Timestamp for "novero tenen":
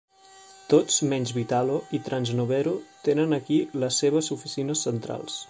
2.41-3.39